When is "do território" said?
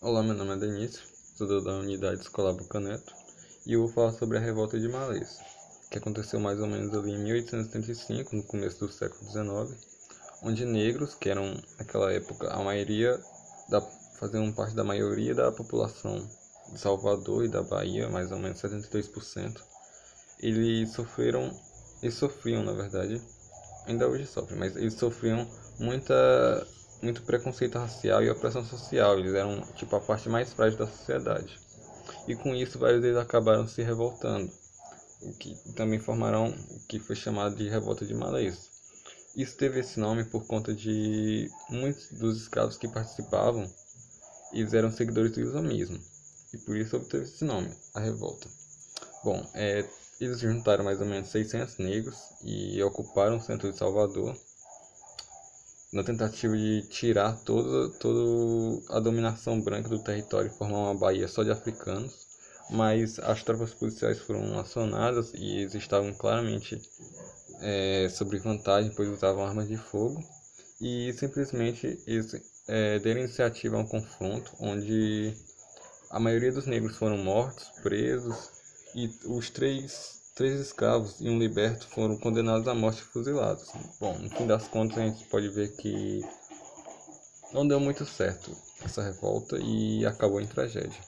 59.88-60.50